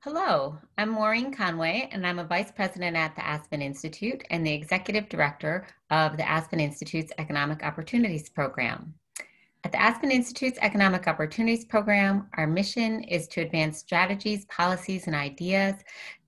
Hello, 0.00 0.56
I'm 0.78 0.90
Maureen 0.90 1.32
Conway, 1.32 1.88
and 1.90 2.06
I'm 2.06 2.20
a 2.20 2.24
Vice 2.24 2.52
President 2.52 2.96
at 2.96 3.16
the 3.16 3.26
Aspen 3.26 3.60
Institute 3.60 4.22
and 4.30 4.46
the 4.46 4.52
Executive 4.52 5.08
Director 5.08 5.66
of 5.90 6.16
the 6.16 6.28
Aspen 6.28 6.60
Institute's 6.60 7.12
Economic 7.18 7.64
Opportunities 7.64 8.28
Program. 8.28 8.94
At 9.64 9.72
the 9.72 9.80
Aspen 9.82 10.12
Institute's 10.12 10.60
Economic 10.62 11.08
Opportunities 11.08 11.64
Program, 11.64 12.28
our 12.34 12.46
mission 12.46 13.02
is 13.02 13.26
to 13.28 13.40
advance 13.40 13.78
strategies, 13.78 14.44
policies, 14.44 15.08
and 15.08 15.16
ideas 15.16 15.74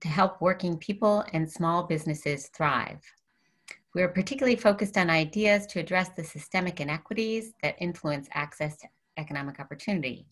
to 0.01 0.09
help 0.09 0.41
working 0.41 0.77
people 0.79 1.25
and 1.33 1.49
small 1.49 1.85
businesses 1.85 2.49
thrive. 2.49 3.01
We 3.95 4.03
are 4.03 4.09
particularly 4.09 4.57
focused 4.57 4.99
on 4.99 5.09
ideas 5.09 5.67
to 5.69 5.79
address 5.79 6.09
the 6.17 6.25
systemic 6.25 6.81
inequities 6.81 7.53
that 7.63 7.77
influence 7.79 8.29
access 8.33 8.77
to 8.79 8.89
economic 9.19 9.61
opportunity. 9.61 10.27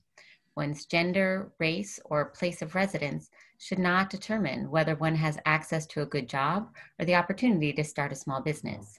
One's 0.56 0.86
gender, 0.86 1.52
race, 1.58 2.00
or 2.06 2.30
place 2.30 2.62
of 2.62 2.74
residence 2.74 3.30
should 3.58 3.78
not 3.78 4.08
determine 4.08 4.70
whether 4.70 4.94
one 4.96 5.14
has 5.14 5.38
access 5.44 5.86
to 5.86 6.00
a 6.00 6.06
good 6.06 6.28
job 6.28 6.74
or 6.98 7.04
the 7.04 7.14
opportunity 7.14 7.72
to 7.74 7.84
start 7.84 8.10
a 8.10 8.16
small 8.16 8.40
business. 8.40 8.98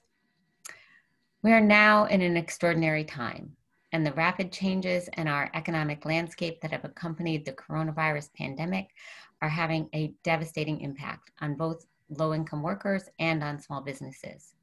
We 1.42 1.52
are 1.52 1.62
now 1.62 2.06
in 2.06 2.22
an 2.22 2.38
extraordinary 2.38 3.04
time 3.04 3.56
and 3.92 4.06
the 4.06 4.14
rapid 4.14 4.52
changes 4.52 5.10
in 5.18 5.28
our 5.28 5.50
economic 5.54 6.06
landscape 6.06 6.62
that 6.62 6.72
have 6.72 6.86
accompanied 6.86 7.46
the 7.46 7.54
coronavirus 7.54 8.34
pandemic 8.34 8.90
are 9.42 9.50
having 9.50 9.90
a 9.96 10.14
devastating 10.24 10.82
impact 10.82 11.32
on 11.42 11.56
both 11.56 11.86
low 12.10 12.34
income 12.34 12.62
workers 12.62 13.10
and 13.20 13.44
on 13.44 13.60
small 13.60 13.82
businesses. 13.82 14.54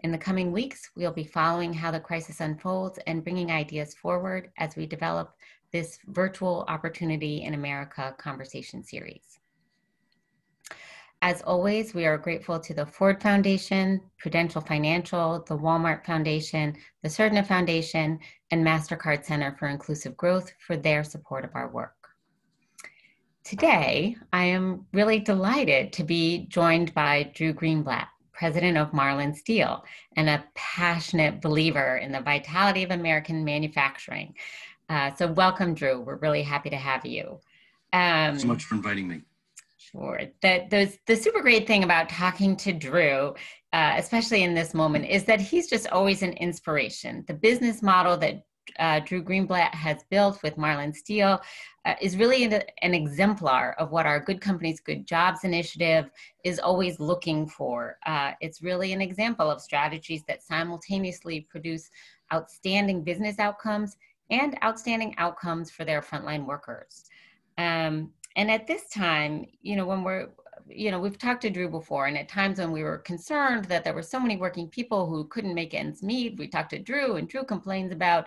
In 0.00 0.10
the 0.10 0.18
coming 0.18 0.52
weeks, 0.52 0.90
we'll 0.96 1.12
be 1.12 1.24
following 1.24 1.72
how 1.72 1.90
the 1.90 2.00
crisis 2.00 2.40
unfolds 2.40 2.98
and 3.06 3.22
bringing 3.22 3.50
ideas 3.50 3.94
forward 3.94 4.50
as 4.58 4.76
we 4.76 4.86
develop 4.86 5.34
this 5.72 5.98
virtual 6.06 6.64
opportunity 6.68 7.42
in 7.42 7.54
America 7.54 8.14
conversation 8.18 8.84
series. 8.84 9.38
As 11.22 11.40
always, 11.42 11.94
we 11.94 12.04
are 12.04 12.18
grateful 12.18 12.58
to 12.58 12.74
the 12.74 12.84
Ford 12.84 13.22
Foundation, 13.22 14.00
Prudential 14.18 14.60
Financial, 14.60 15.44
the 15.46 15.56
Walmart 15.56 16.04
Foundation, 16.04 16.76
the 17.02 17.08
Surdna 17.08 17.46
Foundation, 17.46 18.18
and 18.50 18.66
MasterCard 18.66 19.24
Center 19.24 19.54
for 19.56 19.68
Inclusive 19.68 20.16
Growth 20.16 20.52
for 20.66 20.76
their 20.76 21.04
support 21.04 21.44
of 21.44 21.52
our 21.54 21.70
work. 21.70 21.94
Today, 23.44 24.16
I 24.32 24.44
am 24.44 24.86
really 24.92 25.20
delighted 25.20 25.92
to 25.94 26.04
be 26.04 26.46
joined 26.48 26.92
by 26.92 27.30
Drew 27.34 27.52
Greenblatt, 27.52 28.08
president 28.32 28.76
of 28.76 28.92
Marlin 28.92 29.32
Steel 29.34 29.84
and 30.16 30.28
a 30.28 30.44
passionate 30.54 31.40
believer 31.40 31.98
in 31.98 32.10
the 32.10 32.20
vitality 32.20 32.82
of 32.82 32.90
American 32.90 33.44
manufacturing. 33.44 34.34
Uh, 34.92 35.10
so, 35.14 35.26
welcome, 35.26 35.72
Drew. 35.72 36.02
We're 36.02 36.16
really 36.16 36.42
happy 36.42 36.68
to 36.68 36.76
have 36.76 37.06
you. 37.06 37.40
Um, 37.94 38.38
so 38.38 38.46
much 38.46 38.64
for 38.64 38.74
inviting 38.74 39.08
me. 39.08 39.22
Sure. 39.78 40.20
The, 40.42 40.66
the, 40.68 40.98
the 41.06 41.16
super 41.16 41.40
great 41.40 41.66
thing 41.66 41.82
about 41.82 42.10
talking 42.10 42.56
to 42.58 42.74
Drew, 42.74 43.34
uh, 43.72 43.94
especially 43.96 44.42
in 44.42 44.52
this 44.52 44.74
moment, 44.74 45.06
is 45.06 45.24
that 45.24 45.40
he's 45.40 45.70
just 45.70 45.88
always 45.88 46.22
an 46.22 46.34
inspiration. 46.34 47.24
The 47.26 47.32
business 47.32 47.80
model 47.80 48.18
that 48.18 48.42
uh, 48.78 49.00
Drew 49.00 49.24
Greenblatt 49.24 49.74
has 49.74 50.04
built 50.10 50.42
with 50.42 50.58
Marlin 50.58 50.92
Steel 50.92 51.40
uh, 51.86 51.94
is 52.02 52.18
really 52.18 52.44
an, 52.44 52.62
an, 52.82 52.94
exemplar 52.94 53.74
of 53.78 53.90
what 53.90 54.04
our 54.04 54.20
Good 54.20 54.42
Companies, 54.42 54.78
Good 54.78 55.06
Jobs 55.06 55.42
initiative 55.42 56.10
is 56.44 56.58
always 56.58 57.00
looking 57.00 57.48
for. 57.48 57.96
Uh, 58.04 58.32
it's 58.42 58.62
really 58.62 58.92
an 58.92 59.00
example 59.00 59.50
of 59.50 59.62
strategies 59.62 60.22
that 60.28 60.42
simultaneously 60.42 61.46
produce 61.50 61.90
outstanding 62.32 63.02
business 63.02 63.38
outcomes 63.38 63.96
and 64.30 64.56
outstanding 64.62 65.14
outcomes 65.18 65.70
for 65.70 65.84
their 65.84 66.00
frontline 66.00 66.46
workers. 66.46 67.04
Um, 67.58 68.12
and 68.36 68.50
at 68.50 68.66
this 68.66 68.88
time, 68.88 69.46
you 69.60 69.76
know, 69.76 69.86
when 69.86 70.02
we're, 70.02 70.28
you 70.68 70.90
know, 70.90 71.00
we've 71.00 71.18
talked 71.18 71.42
to 71.42 71.50
Drew 71.50 71.68
before, 71.68 72.06
and 72.06 72.16
at 72.16 72.28
times 72.28 72.58
when 72.58 72.72
we 72.72 72.82
were 72.82 72.98
concerned 72.98 73.66
that 73.66 73.84
there 73.84 73.92
were 73.92 74.02
so 74.02 74.18
many 74.18 74.36
working 74.36 74.68
people 74.68 75.06
who 75.06 75.24
couldn't 75.24 75.54
make 75.54 75.74
ends 75.74 76.02
meet, 76.02 76.38
we 76.38 76.46
talked 76.48 76.70
to 76.70 76.78
Drew, 76.78 77.16
and 77.16 77.28
Drew 77.28 77.44
complains 77.44 77.92
about, 77.92 78.26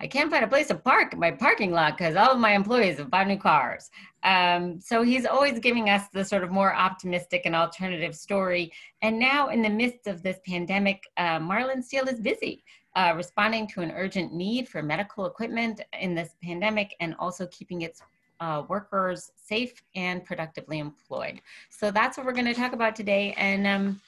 I 0.00 0.08
can't 0.08 0.30
find 0.30 0.44
a 0.44 0.48
place 0.48 0.68
to 0.68 0.74
park 0.74 1.16
my 1.16 1.30
parking 1.30 1.70
lot 1.70 1.96
because 1.96 2.16
all 2.16 2.32
of 2.32 2.38
my 2.38 2.52
employees 2.52 2.98
have 2.98 3.10
bought 3.10 3.28
new 3.28 3.38
cars. 3.38 3.90
Um, 4.24 4.80
so 4.80 5.02
he's 5.02 5.26
always 5.26 5.60
giving 5.60 5.88
us 5.88 6.08
the 6.08 6.24
sort 6.24 6.42
of 6.42 6.50
more 6.50 6.74
optimistic 6.74 7.42
and 7.44 7.54
alternative 7.54 8.16
story. 8.16 8.72
And 9.02 9.18
now, 9.18 9.50
in 9.50 9.62
the 9.62 9.70
midst 9.70 10.08
of 10.08 10.22
this 10.22 10.38
pandemic, 10.48 11.04
uh, 11.16 11.38
Marlin 11.38 11.82
Steel 11.82 12.08
is 12.08 12.18
busy. 12.18 12.64
Uh, 12.96 13.12
responding 13.16 13.66
to 13.66 13.80
an 13.80 13.90
urgent 13.96 14.32
need 14.32 14.68
for 14.68 14.80
medical 14.80 15.26
equipment 15.26 15.80
in 16.00 16.14
this 16.14 16.36
pandemic 16.40 16.94
and 17.00 17.16
also 17.18 17.44
keeping 17.48 17.82
its 17.82 18.00
uh, 18.40 18.62
workers 18.68 19.32
safe 19.36 19.82
and 19.94 20.24
productively 20.24 20.78
employed. 20.78 21.40
So 21.70 21.90
that's 21.90 22.16
what 22.16 22.24
we're 22.26 22.32
going 22.32 22.44
to 22.46 22.54
talk 22.54 22.72
about 22.72 22.94
today. 22.94 23.34
And 23.36 23.66
um, 23.66 24.00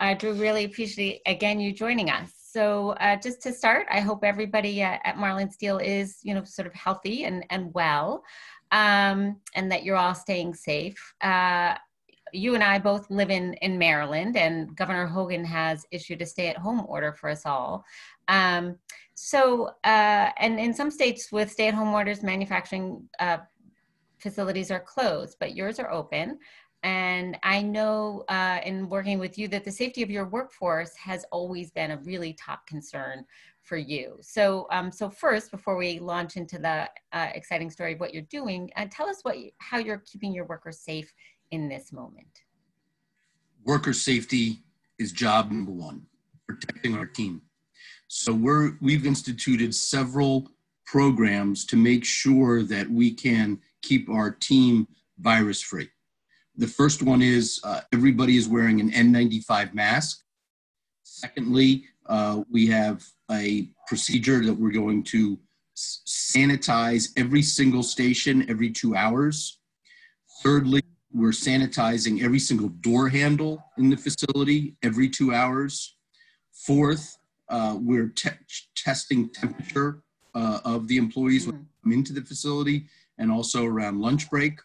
uh, 0.00 0.14
Drew, 0.14 0.34
really 0.34 0.64
appreciate 0.64 1.22
again 1.26 1.58
you 1.60 1.72
joining 1.72 2.10
us. 2.10 2.32
So 2.36 2.90
uh, 3.00 3.16
just 3.16 3.42
to 3.42 3.52
start, 3.52 3.86
I 3.90 4.00
hope 4.00 4.24
everybody 4.24 4.82
uh, 4.82 4.98
at 5.04 5.16
Marlin 5.16 5.50
Steel 5.50 5.78
is 5.78 6.18
you 6.22 6.34
know 6.34 6.44
sort 6.44 6.66
of 6.66 6.74
healthy 6.74 7.24
and 7.24 7.44
and 7.50 7.72
well, 7.74 8.24
um, 8.72 9.36
and 9.54 9.70
that 9.70 9.84
you're 9.84 9.96
all 9.96 10.14
staying 10.14 10.54
safe. 10.54 11.14
Uh, 11.20 11.74
you 12.32 12.54
and 12.54 12.62
I 12.62 12.78
both 12.78 13.10
live 13.10 13.30
in 13.30 13.54
in 13.54 13.78
Maryland, 13.78 14.36
and 14.36 14.76
Governor 14.76 15.06
Hogan 15.06 15.44
has 15.44 15.86
issued 15.90 16.22
a 16.22 16.26
stay-at-home 16.26 16.84
order 16.88 17.12
for 17.12 17.28
us 17.30 17.44
all. 17.44 17.84
Um, 18.28 18.76
so, 19.14 19.70
uh, 19.84 20.30
and 20.38 20.60
in 20.60 20.72
some 20.72 20.90
states 20.90 21.32
with 21.32 21.50
stay-at-home 21.50 21.92
orders, 21.92 22.22
manufacturing 22.22 23.08
uh, 23.18 23.38
facilities 24.18 24.70
are 24.70 24.80
closed, 24.80 25.36
but 25.40 25.56
yours 25.56 25.78
are 25.78 25.90
open. 25.90 26.38
And 26.84 27.36
I 27.42 27.60
know 27.60 28.24
uh, 28.28 28.60
in 28.64 28.88
working 28.88 29.18
with 29.18 29.36
you 29.36 29.48
that 29.48 29.64
the 29.64 29.72
safety 29.72 30.02
of 30.02 30.10
your 30.10 30.28
workforce 30.28 30.94
has 30.96 31.24
always 31.32 31.72
been 31.72 31.90
a 31.90 31.98
really 32.04 32.34
top 32.34 32.66
concern 32.68 33.24
for 33.62 33.76
you. 33.76 34.16
So, 34.20 34.68
um, 34.70 34.92
so 34.92 35.10
first, 35.10 35.50
before 35.50 35.76
we 35.76 35.98
launch 35.98 36.36
into 36.36 36.58
the 36.58 36.88
uh, 37.12 37.30
exciting 37.34 37.70
story 37.70 37.94
of 37.94 38.00
what 38.00 38.14
you're 38.14 38.22
doing, 38.22 38.70
uh, 38.76 38.86
tell 38.90 39.08
us 39.08 39.18
what 39.22 39.38
you, 39.38 39.50
how 39.58 39.78
you're 39.78 40.02
keeping 40.06 40.32
your 40.32 40.46
workers 40.46 40.78
safe 40.78 41.12
in 41.50 41.68
this 41.68 41.92
moment. 41.92 42.42
Worker 43.64 43.92
safety 43.92 44.60
is 44.98 45.12
job 45.12 45.50
number 45.50 45.72
one, 45.72 46.06
protecting 46.46 46.96
our 46.96 47.06
team. 47.06 47.42
So 48.08 48.32
we're 48.32 48.72
we've 48.80 49.06
instituted 49.06 49.74
several 49.74 50.50
programs 50.86 51.66
to 51.66 51.76
make 51.76 52.04
sure 52.04 52.62
that 52.62 52.90
we 52.90 53.12
can 53.12 53.60
keep 53.82 54.08
our 54.08 54.30
team 54.30 54.88
virus 55.18 55.62
free. 55.62 55.88
The 56.56 56.66
first 56.66 57.02
one 57.02 57.20
is 57.22 57.60
uh, 57.62 57.82
everybody 57.92 58.36
is 58.36 58.48
wearing 58.48 58.80
an 58.80 58.90
N95 58.90 59.74
mask. 59.74 60.22
Secondly, 61.02 61.84
uh, 62.06 62.42
we 62.50 62.66
have 62.68 63.04
a 63.30 63.68
procedure 63.86 64.44
that 64.44 64.54
we're 64.54 64.72
going 64.72 65.02
to 65.04 65.38
sanitize 65.76 67.10
every 67.16 67.42
single 67.42 67.82
station 67.82 68.48
every 68.50 68.70
two 68.70 68.96
hours. 68.96 69.60
Thirdly, 70.42 70.82
we're 71.18 71.30
sanitizing 71.30 72.22
every 72.22 72.38
single 72.38 72.68
door 72.68 73.08
handle 73.08 73.64
in 73.76 73.90
the 73.90 73.96
facility 73.96 74.76
every 74.82 75.08
two 75.08 75.34
hours. 75.34 75.96
Fourth, 76.52 77.18
uh, 77.48 77.76
we're 77.78 78.08
te 78.08 78.30
testing 78.76 79.28
temperature 79.30 80.02
uh, 80.34 80.60
of 80.64 80.86
the 80.86 80.96
employees 80.96 81.46
when 81.46 81.56
they 81.56 81.66
come 81.82 81.92
into 81.92 82.12
the 82.12 82.22
facility 82.22 82.86
and 83.18 83.32
also 83.32 83.64
around 83.66 84.00
lunch 84.00 84.30
break. 84.30 84.60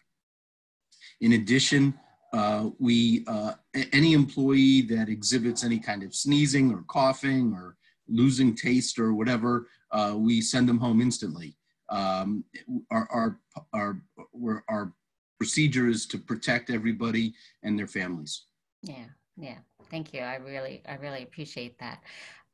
In 1.20 1.32
addition, 1.32 1.94
uh, 2.32 2.70
we 2.78 3.24
uh, 3.26 3.54
any 3.92 4.12
employee 4.12 4.82
that 4.82 5.08
exhibits 5.08 5.64
any 5.64 5.78
kind 5.78 6.02
of 6.02 6.14
sneezing 6.14 6.72
or 6.72 6.84
coughing 6.88 7.52
or 7.52 7.76
losing 8.08 8.54
taste 8.54 8.98
or 8.98 9.14
whatever, 9.14 9.68
uh, 9.90 10.14
we 10.16 10.40
send 10.40 10.68
them 10.68 10.78
home 10.78 11.00
instantly. 11.00 11.56
Um, 11.88 12.44
our, 12.90 13.08
our, 13.10 13.40
our, 13.72 14.64
our 14.68 14.92
procedure 15.38 15.88
is 15.88 16.06
to 16.06 16.18
protect 16.18 16.70
everybody 16.70 17.34
and 17.62 17.78
their 17.78 17.86
families. 17.86 18.44
Yeah, 18.82 19.06
yeah. 19.36 19.58
Thank 19.90 20.12
you. 20.12 20.20
I 20.20 20.36
really, 20.36 20.82
I 20.88 20.94
really 20.96 21.22
appreciate 21.22 21.78
that. 21.78 22.02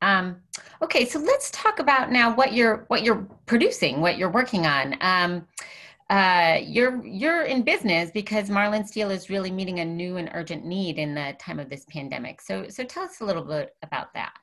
Um, 0.01 0.37
okay, 0.81 1.05
so 1.05 1.19
let's 1.19 1.51
talk 1.51 1.79
about 1.79 2.11
now 2.11 2.33
what 2.33 2.53
you're 2.53 2.85
what 2.87 3.03
you're 3.03 3.27
producing, 3.45 4.01
what 4.01 4.17
you're 4.17 4.31
working 4.31 4.65
on. 4.65 4.97
Um, 5.01 5.47
uh, 6.09 6.59
you're 6.61 7.05
you're 7.05 7.43
in 7.43 7.61
business 7.61 8.11
because 8.11 8.49
Marlin 8.49 8.85
Steel 8.85 9.11
is 9.11 9.29
really 9.29 9.51
meeting 9.51 9.79
a 9.79 9.85
new 9.85 10.17
and 10.17 10.29
urgent 10.33 10.65
need 10.65 10.97
in 10.97 11.15
the 11.15 11.35
time 11.39 11.59
of 11.59 11.69
this 11.69 11.85
pandemic. 11.89 12.41
So 12.41 12.67
so 12.67 12.83
tell 12.83 13.03
us 13.03 13.21
a 13.21 13.25
little 13.25 13.43
bit 13.43 13.75
about 13.83 14.13
that. 14.15 14.33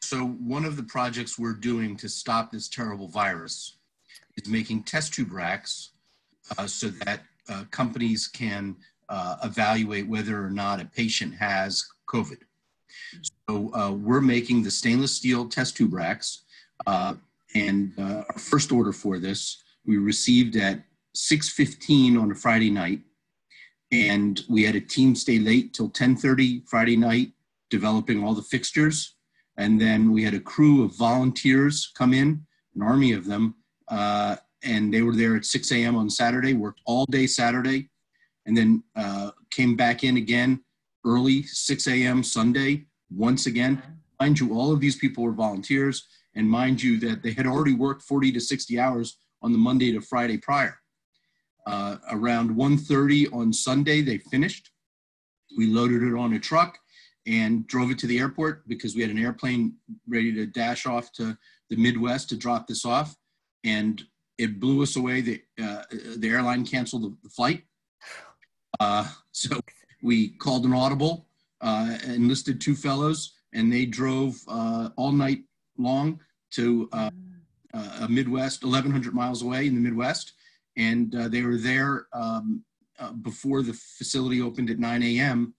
So 0.00 0.26
one 0.26 0.64
of 0.64 0.76
the 0.76 0.82
projects 0.82 1.38
we're 1.38 1.54
doing 1.54 1.96
to 1.96 2.08
stop 2.08 2.50
this 2.50 2.68
terrible 2.68 3.08
virus 3.08 3.78
is 4.36 4.48
making 4.48 4.82
test 4.82 5.14
tube 5.14 5.32
racks 5.32 5.90
uh, 6.56 6.66
so 6.66 6.88
that 6.88 7.20
uh, 7.48 7.64
companies 7.70 8.26
can 8.26 8.76
uh, 9.08 9.36
evaluate 9.44 10.06
whether 10.08 10.44
or 10.44 10.50
not 10.50 10.80
a 10.80 10.84
patient 10.84 11.34
has 11.34 11.86
COVID. 12.08 12.38
So 13.48 13.74
uh, 13.74 13.92
we're 13.92 14.20
making 14.20 14.62
the 14.62 14.70
stainless 14.70 15.14
steel 15.14 15.48
test 15.48 15.76
tube 15.76 15.94
racks, 15.94 16.42
uh, 16.86 17.14
and 17.54 17.92
our 17.98 18.38
first 18.38 18.70
order 18.72 18.92
for 18.92 19.18
this 19.18 19.62
we 19.86 19.96
received 19.96 20.54
at 20.56 20.84
6.15 21.16 22.20
on 22.20 22.30
a 22.30 22.34
Friday 22.34 22.70
night. 22.70 23.00
and 23.90 24.42
we 24.50 24.62
had 24.64 24.76
a 24.76 24.80
team 24.80 25.14
stay 25.14 25.38
late 25.38 25.72
till 25.72 25.88
10:30 25.88 26.62
Friday 26.68 26.96
night 26.96 27.32
developing 27.70 28.22
all 28.22 28.34
the 28.34 28.50
fixtures. 28.54 29.16
And 29.56 29.80
then 29.80 30.12
we 30.12 30.22
had 30.22 30.34
a 30.34 30.40
crew 30.52 30.84
of 30.84 30.94
volunteers 30.94 31.90
come 31.94 32.12
in, 32.12 32.46
an 32.74 32.82
army 32.82 33.12
of 33.12 33.24
them, 33.24 33.54
uh, 33.88 34.36
and 34.62 34.92
they 34.92 35.02
were 35.02 35.14
there 35.14 35.36
at 35.36 35.44
6 35.44 35.72
a.m. 35.72 35.96
on 35.96 36.10
Saturday, 36.10 36.54
worked 36.54 36.80
all 36.84 37.06
day 37.06 37.26
Saturday, 37.26 37.90
and 38.46 38.56
then 38.56 38.82
uh, 38.96 39.30
came 39.50 39.76
back 39.76 40.04
in 40.04 40.16
again 40.16 40.60
early 41.04 41.42
6 41.42 41.86
a.m. 41.86 42.22
Sunday 42.22 42.86
once 43.10 43.46
again. 43.46 43.82
Mind 44.20 44.38
you, 44.40 44.54
all 44.54 44.72
of 44.72 44.80
these 44.80 44.96
people 44.96 45.24
were 45.24 45.32
volunteers, 45.32 46.08
and 46.34 46.48
mind 46.48 46.82
you 46.82 46.98
that 47.00 47.22
they 47.22 47.32
had 47.32 47.46
already 47.46 47.74
worked 47.74 48.02
40 48.02 48.32
to 48.32 48.40
60 48.40 48.78
hours 48.78 49.18
on 49.42 49.52
the 49.52 49.58
Monday 49.58 49.92
to 49.92 50.00
Friday 50.00 50.38
prior. 50.38 50.78
Uh, 51.66 51.96
around 52.10 52.50
1.30 52.50 53.32
on 53.32 53.52
Sunday, 53.52 54.00
they 54.00 54.18
finished. 54.18 54.70
We 55.56 55.66
loaded 55.66 56.02
it 56.02 56.14
on 56.14 56.32
a 56.32 56.38
truck 56.38 56.78
and 57.26 57.66
drove 57.66 57.90
it 57.90 57.98
to 57.98 58.06
the 58.06 58.18
airport 58.18 58.66
because 58.68 58.94
we 58.94 59.02
had 59.02 59.10
an 59.10 59.18
airplane 59.18 59.74
ready 60.08 60.32
to 60.32 60.46
dash 60.46 60.86
off 60.86 61.12
to 61.12 61.36
the 61.68 61.76
Midwest 61.76 62.30
to 62.30 62.36
drop 62.36 62.66
this 62.66 62.84
off. 62.84 63.14
And 63.64 64.02
it 64.38 64.60
blew 64.60 64.82
us 64.82 64.96
away. 64.96 65.20
The, 65.20 65.42
uh, 65.62 65.82
the 66.16 66.28
airline 66.28 66.64
canceled 66.64 67.16
the, 67.22 67.28
flight. 67.28 67.64
Uh, 68.80 69.08
so 69.32 69.60
we 70.02 70.30
called 70.30 70.64
an 70.64 70.72
audible, 70.72 71.26
uh, 71.60 71.98
enlisted 72.06 72.60
two 72.60 72.76
fellows, 72.76 73.34
and 73.52 73.72
they 73.72 73.84
drove 73.84 74.36
uh, 74.46 74.90
all 74.96 75.12
night 75.12 75.42
long 75.76 76.20
to 76.52 76.88
uh, 76.92 77.10
uh, 77.74 77.98
a 78.02 78.08
Midwest, 78.08 78.62
1,100 78.62 79.12
miles 79.12 79.42
away 79.42 79.66
in 79.66 79.74
the 79.74 79.80
Midwest. 79.80 80.32
And 80.76 81.10
they 81.10 81.42
were 81.42 81.56
there 81.56 82.06
um, 82.12 82.62
before 83.22 83.62
the 83.62 83.72
facility 83.72 84.40
opened 84.40 84.70
at 84.70 84.78
9 84.78 85.02
a.m 85.02 85.54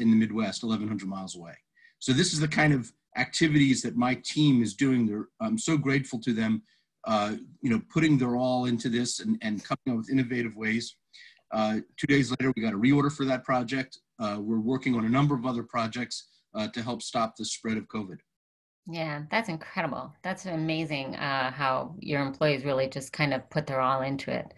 in 0.00 0.10
the 0.10 0.16
Midwest, 0.16 0.62
1,100 0.62 1.06
miles 1.06 1.36
away. 1.36 1.54
So 1.98 2.12
this 2.12 2.32
is 2.32 2.40
the 2.40 2.48
kind 2.48 2.72
of 2.72 2.90
activities 3.16 3.82
that 3.82 3.96
my 3.96 4.14
team 4.14 4.62
is 4.62 4.74
doing. 4.74 5.06
They're, 5.06 5.28
I'm 5.40 5.58
so 5.58 5.76
grateful 5.76 6.20
to 6.20 6.32
them, 6.32 6.62
uh, 7.06 7.34
you 7.60 7.70
know, 7.70 7.80
putting 7.92 8.18
their 8.18 8.36
all 8.36 8.66
into 8.66 8.88
this 8.88 9.20
and, 9.20 9.38
and 9.42 9.62
coming 9.64 9.90
up 9.90 9.96
with 9.96 10.10
innovative 10.10 10.56
ways. 10.56 10.96
Uh, 11.52 11.78
two 11.96 12.06
days 12.06 12.30
later, 12.30 12.52
we 12.56 12.62
got 12.62 12.72
a 12.72 12.78
reorder 12.78 13.12
for 13.12 13.24
that 13.24 13.44
project. 13.44 13.98
Uh, 14.18 14.38
we're 14.40 14.60
working 14.60 14.94
on 14.94 15.04
a 15.04 15.08
number 15.08 15.34
of 15.34 15.46
other 15.46 15.62
projects 15.62 16.28
uh, 16.54 16.68
to 16.68 16.82
help 16.82 17.02
stop 17.02 17.36
the 17.36 17.44
spread 17.44 17.76
of 17.76 17.86
COVID. 17.88 18.18
Yeah, 18.86 19.22
that's 19.30 19.48
incredible. 19.48 20.14
That's 20.22 20.44
amazing 20.44 21.16
uh, 21.16 21.50
how 21.50 21.94
your 22.00 22.20
employees 22.20 22.64
really 22.64 22.86
just 22.88 23.12
kind 23.12 23.32
of 23.32 23.48
put 23.48 23.66
their 23.66 23.80
all 23.80 24.02
into 24.02 24.30
it. 24.30 24.52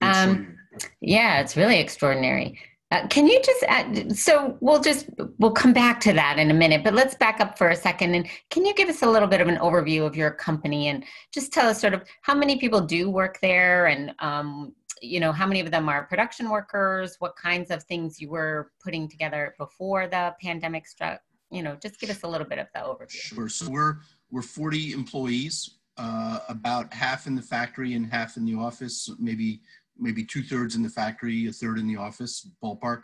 Um, 0.00 0.56
yeah, 1.00 1.40
it's 1.40 1.56
really 1.56 1.78
extraordinary. 1.78 2.58
Uh, 2.90 3.06
can 3.08 3.26
you 3.26 3.38
just 3.42 3.62
add, 3.64 4.16
so 4.16 4.56
we'll 4.60 4.80
just 4.80 5.10
we'll 5.38 5.52
come 5.52 5.74
back 5.74 6.00
to 6.00 6.12
that 6.14 6.38
in 6.38 6.50
a 6.50 6.54
minute 6.54 6.82
but 6.82 6.94
let's 6.94 7.14
back 7.14 7.38
up 7.38 7.58
for 7.58 7.68
a 7.68 7.76
second. 7.76 8.14
And 8.14 8.26
can 8.48 8.64
you 8.64 8.74
give 8.74 8.88
us 8.88 9.02
a 9.02 9.06
little 9.06 9.28
bit 9.28 9.42
of 9.42 9.48
an 9.48 9.56
overview 9.56 10.06
of 10.06 10.16
your 10.16 10.30
company 10.30 10.88
and 10.88 11.04
just 11.32 11.52
tell 11.52 11.68
us 11.68 11.80
sort 11.80 11.92
of 11.92 12.02
how 12.22 12.34
many 12.34 12.56
people 12.56 12.80
do 12.80 13.10
work 13.10 13.38
there 13.42 13.86
and 13.86 14.14
um, 14.20 14.74
you 15.02 15.20
know 15.20 15.32
how 15.32 15.46
many 15.46 15.60
of 15.60 15.70
them 15.70 15.88
are 15.88 16.04
production 16.04 16.48
workers? 16.48 17.16
What 17.18 17.36
kinds 17.36 17.70
of 17.70 17.82
things 17.82 18.22
you 18.22 18.30
were 18.30 18.72
putting 18.82 19.06
together 19.06 19.54
before 19.58 20.08
the 20.08 20.34
pandemic 20.40 20.86
struck? 20.86 21.20
You 21.50 21.62
know 21.62 21.76
just 21.76 22.00
give 22.00 22.08
us 22.08 22.22
a 22.22 22.28
little 22.28 22.46
bit 22.46 22.58
of 22.58 22.68
the 22.74 22.80
overview. 22.80 23.10
Sure. 23.10 23.48
So 23.50 23.68
we're 23.68 23.98
we're 24.30 24.40
40 24.40 24.92
employees 24.92 25.78
uh, 25.98 26.38
about 26.48 26.92
half 26.94 27.26
in 27.26 27.34
the 27.34 27.42
factory 27.42 27.94
and 27.94 28.10
half 28.10 28.38
in 28.38 28.46
the 28.46 28.54
office 28.54 29.10
maybe 29.18 29.60
maybe 29.98 30.24
two 30.24 30.42
thirds 30.42 30.74
in 30.74 30.82
the 30.82 30.88
factory, 30.88 31.46
a 31.46 31.52
third 31.52 31.78
in 31.78 31.86
the 31.86 31.96
office, 31.96 32.48
ballpark. 32.62 33.02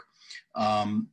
Um, 0.55 1.09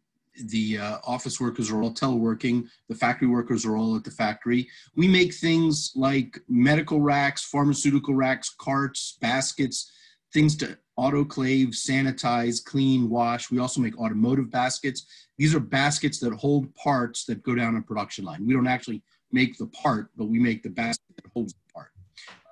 the 0.45 0.77
uh, 0.77 0.97
office 1.03 1.39
workers 1.39 1.69
are 1.69 1.81
all 1.81 1.93
teleworking. 1.93 2.67
The 2.87 2.95
factory 2.95 3.27
workers 3.27 3.65
are 3.65 3.75
all 3.75 3.95
at 3.95 4.03
the 4.03 4.11
factory. 4.11 4.69
We 4.95 5.07
make 5.07 5.33
things 5.33 5.91
like 5.95 6.39
medical 6.47 7.01
racks, 7.01 7.43
pharmaceutical 7.43 8.15
racks, 8.15 8.49
carts, 8.57 9.17
baskets, 9.19 9.91
things 10.33 10.55
to 10.57 10.77
autoclave, 10.97 11.69
sanitize, 11.69 12.63
clean, 12.63 13.09
wash. 13.09 13.51
We 13.51 13.59
also 13.59 13.81
make 13.81 13.97
automotive 13.97 14.49
baskets. 14.49 15.05
These 15.37 15.55
are 15.55 15.59
baskets 15.59 16.19
that 16.19 16.33
hold 16.33 16.73
parts 16.75 17.25
that 17.25 17.43
go 17.43 17.55
down 17.55 17.75
a 17.75 17.81
production 17.81 18.23
line. 18.23 18.45
We 18.45 18.53
don't 18.53 18.67
actually 18.67 19.03
make 19.31 19.57
the 19.57 19.67
part, 19.67 20.09
but 20.15 20.25
we 20.25 20.39
make 20.39 20.63
the 20.63 20.69
basket 20.69 21.15
that 21.15 21.31
holds 21.33 21.53
the 21.53 21.73
part. 21.73 21.91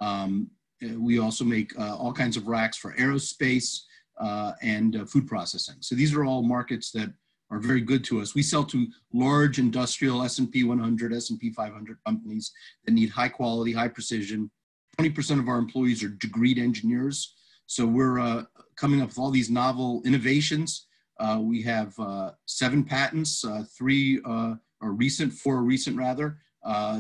Um, 0.02 0.50
we 0.98 1.20
also 1.20 1.44
make 1.44 1.78
uh, 1.78 1.96
all 1.96 2.14
kinds 2.14 2.38
of 2.38 2.48
racks 2.48 2.78
for 2.78 2.94
aerospace 2.94 3.82
uh, 4.20 4.54
and 4.62 5.10
food 5.10 5.28
processing. 5.28 5.76
So 5.80 5.96
these 5.96 6.14
are 6.14 6.26
all 6.26 6.42
markets 6.42 6.92
that 6.92 7.12
are 7.52 7.60
very 7.60 7.82
good 7.82 8.04
to 8.06 8.22
us. 8.22 8.36
We 8.36 8.44
sell 8.44 8.64
to 8.66 8.88
large 9.14 9.60
industrial 9.60 10.22
S&P 10.24 10.64
100, 10.64 11.14
S&P 11.14 11.52
500 11.52 11.98
companies 12.06 12.52
that 12.86 12.92
need 12.92 13.10
high 13.10 13.30
quality, 13.30 13.74
high 13.74 13.88
precision. 13.88 14.52
20% 15.00 15.40
of 15.40 15.48
our 15.48 15.58
employees 15.58 16.04
are 16.04 16.10
degreed 16.10 16.60
engineers. 16.60 17.36
So 17.66 17.86
we're 17.86 18.20
uh, 18.20 18.44
coming 18.76 19.02
up 19.02 19.10
with 19.10 19.20
all 19.20 19.32
these 19.32 19.50
novel 19.50 20.02
innovations. 20.06 20.88
Uh, 21.20 21.40
we 21.42 21.62
have 21.64 21.98
uh, 22.00 22.32
seven 22.46 22.84
patents, 22.84 23.44
three 23.78 24.22
are 24.26 24.60
recent, 24.82 25.34
four 25.34 25.62
recent 25.64 25.98
rather. 25.98 26.38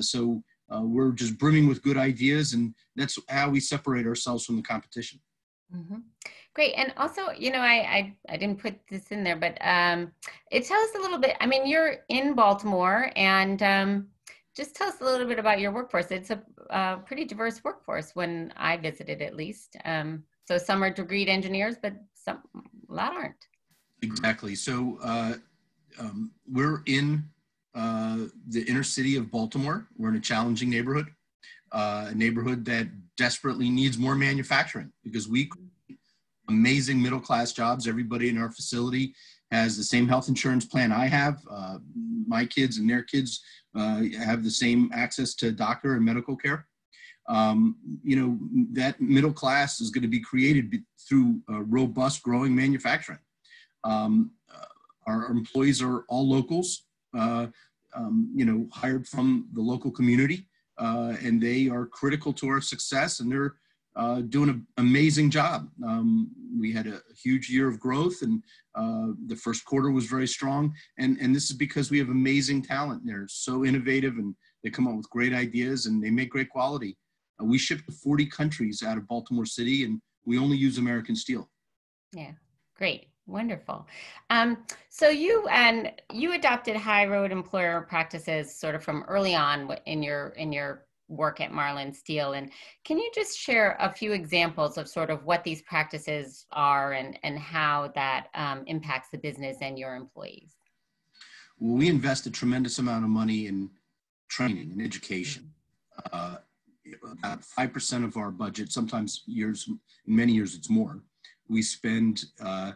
so 0.02 0.44
uh, 0.74 0.82
we're 0.84 1.12
just 1.12 1.38
brimming 1.38 1.68
with 1.68 1.82
good 1.82 1.98
ideas, 1.98 2.54
and 2.54 2.74
that's 2.96 3.18
how 3.30 3.50
we 3.50 3.60
separate 3.60 4.06
ourselves 4.06 4.46
from 4.46 4.56
the 4.56 4.62
competition. 4.62 5.20
Mm-hmm. 5.76 5.98
Great, 6.54 6.74
and 6.74 6.94
also, 6.98 7.30
you 7.38 7.52
know, 7.52 7.60
I, 7.60 7.74
I, 7.74 8.16
I 8.30 8.38
didn't 8.38 8.60
put 8.60 8.76
this 8.90 9.12
in 9.12 9.24
there, 9.24 9.36
but 9.36 9.58
um, 9.62 10.12
it 10.52 10.66
tells 10.66 10.90
us 10.90 10.96
a 10.98 11.02
little 11.02 11.20
bit. 11.20 11.36
I 11.40 11.46
mean, 11.46 11.68
you're 11.68 11.98
in 12.10 12.34
Baltimore, 12.34 13.12
and 13.16 13.62
um, 13.62 14.08
just 14.56 14.76
tell 14.76 14.90
us 14.90 15.02
a 15.02 15.06
little 15.06 15.28
bit 15.28 15.40
about 15.40 15.60
your 15.60 15.72
workforce. 15.72 16.08
It's 16.12 16.32
a, 16.32 16.42
a 16.70 16.98
pretty 17.06 17.26
diverse 17.26 17.64
workforce 17.64 18.16
when 18.16 18.52
I 18.58 18.78
visited, 18.78 19.22
at 19.22 19.36
least. 19.36 19.78
Um, 19.86 20.24
so 20.46 20.58
some 20.58 20.84
are 20.84 20.92
degreed 20.92 21.30
engineers, 21.30 21.76
but 21.82 21.94
some 22.14 22.40
a 22.56 22.94
lot 22.94 23.14
aren't. 23.14 23.48
Exactly. 24.02 24.56
So 24.56 24.98
uh, 25.04 25.36
um, 26.00 26.32
we're 26.52 26.82
in 26.88 27.24
uh, 27.76 28.18
the 28.48 28.64
inner 28.64 28.84
city 28.84 29.16
of 29.16 29.32
Baltimore. 29.32 29.88
We're 29.98 30.10
in 30.10 30.16
a 30.16 30.22
challenging 30.22 30.70
neighborhood, 30.70 31.08
uh, 31.72 32.08
a 32.10 32.16
neighborhood 32.16 32.66
that 32.66 32.88
desperately 33.18 33.70
needs 33.70 33.98
more 33.98 34.16
manufacturing 34.16 34.92
because 35.04 35.28
we 35.28 35.50
amazing 36.48 37.02
middle 37.02 37.20
class 37.20 37.54
jobs. 37.54 37.88
Everybody 37.88 38.30
in 38.30 38.38
our 38.38 38.52
facility 38.52 39.14
has 39.52 39.78
the 39.78 39.84
same 39.84 40.08
health 40.08 40.30
insurance 40.30 40.66
plan 40.66 40.92
I 40.92 41.08
have. 41.08 41.40
Uh, 41.50 41.78
my 42.28 42.46
kids 42.46 42.78
and 42.78 42.90
their 42.90 43.04
kids 43.04 43.44
uh, 43.76 44.04
have 44.18 44.44
the 44.44 44.52
same 44.52 44.90
access 44.94 45.36
to 45.36 45.52
doctor 45.52 45.96
and 45.96 46.04
medical 46.04 46.36
care. 46.36 46.66
Um, 47.28 47.76
you 48.04 48.16
know, 48.16 48.40
that 48.74 49.00
middle 49.00 49.34
class 49.34 49.80
is 49.80 49.92
going 49.92 50.02
to 50.02 50.08
be 50.08 50.20
created 50.20 50.84
through 51.08 51.40
robust 51.48 52.24
growing 52.24 52.56
manufacturing. 52.56 53.20
Um, 53.84 54.32
uh, 54.54 54.66
our 55.06 55.28
employees 55.28 55.82
are 55.82 56.02
all 56.10 56.28
locals 56.28 56.86
uh, 56.86 56.89
um, 57.14 58.32
you 58.36 58.46
know, 58.46 58.68
hired 58.72 59.08
from 59.08 59.50
the 59.54 59.62
local 59.62 59.92
community, 59.92 60.48
uh, 60.78 61.16
and 61.24 61.42
they 61.42 61.68
are 61.70 61.86
critical 61.86 62.34
to 62.34 62.48
our 62.48 62.62
success, 62.62 63.20
and 63.20 63.32
they're 63.32 63.56
uh, 63.96 64.22
doing 64.22 64.50
an 64.50 64.66
amazing 64.78 65.30
job. 65.30 65.68
Um, 65.86 66.32
we 66.58 66.72
had 66.72 66.88
a 66.88 67.02
huge 67.22 67.50
year 67.50 67.68
of 67.68 67.80
growth, 67.80 68.22
and 68.22 68.42
uh, 68.76 69.14
the 69.28 69.36
first 69.36 69.66
quarter 69.66 69.92
was 69.92 70.06
very 70.06 70.28
strong. 70.28 70.74
And, 70.98 71.18
and 71.20 71.36
this 71.36 71.50
is 71.50 71.58
because 71.58 71.92
we 71.92 72.00
have 72.00 72.10
amazing 72.10 72.62
talent. 72.62 73.02
They're 73.06 73.28
so 73.28 73.66
innovative, 73.66 74.18
and 74.18 74.36
they 74.64 74.70
come 74.70 74.88
up 74.88 74.96
with 74.96 75.10
great 75.10 75.34
ideas, 75.34 75.86
and 75.86 76.02
they 76.02 76.12
make 76.12 76.30
great 76.30 76.50
quality. 76.50 76.98
Uh, 77.42 77.46
we 77.46 77.58
ship 77.58 77.86
to 77.86 77.92
40 77.92 78.26
countries 78.28 78.84
out 78.84 78.98
of 78.98 79.08
Baltimore 79.08 79.46
City, 79.46 79.84
and 79.84 80.00
we 80.26 80.38
only 80.38 80.58
use 80.58 80.78
American 80.78 81.16
steel. 81.16 81.50
Yeah, 82.14 82.32
great. 82.76 83.08
Wonderful. 83.30 83.86
Um, 84.32 84.66
so 84.90 85.10
you 85.10 85.48
and 85.50 85.92
you 86.12 86.34
adopted 86.34 86.76
high 86.76 87.06
road 87.06 87.32
employer 87.32 87.82
practices 87.88 88.56
sort 88.56 88.74
of 88.74 88.84
from 88.84 89.04
early 89.08 89.36
on 89.36 89.76
in 89.86 90.02
your 90.02 90.30
in 90.30 90.52
your 90.52 90.86
work 91.10 91.40
at 91.40 91.52
Marlin 91.52 91.94
Steel. 91.94 92.34
And 92.34 92.52
can 92.84 92.98
you 92.98 93.10
just 93.14 93.38
share 93.38 93.78
a 93.80 93.92
few 93.92 94.14
examples 94.14 94.78
of 94.78 94.88
sort 94.88 95.10
of 95.10 95.26
what 95.26 95.44
these 95.44 95.62
practices 95.64 96.46
are 96.52 96.94
and, 96.94 97.20
and 97.24 97.38
how 97.38 97.92
that 97.96 98.28
um, 98.36 98.64
impacts 98.68 99.10
the 99.10 99.18
business 99.18 99.58
and 99.62 99.78
your 99.78 99.96
employees? 99.96 100.54
Well, 101.60 101.78
we 101.78 101.90
invest 101.90 102.28
a 102.28 102.32
tremendous 102.32 102.80
amount 102.80 103.04
of 103.04 103.10
money 103.10 103.48
in 103.48 103.70
training 104.28 104.72
and 104.72 104.82
education. 104.82 105.52
Uh, 106.14 106.38
about 107.24 107.42
5% 107.42 108.04
of 108.04 108.18
our 108.18 108.32
budget, 108.32 108.72
sometimes 108.72 109.24
years, 109.26 109.70
many 110.06 110.34
years 110.34 110.56
it's 110.56 110.70
more, 110.70 111.02
we 111.48 111.62
spend 111.62 112.26
uh, 112.40 112.74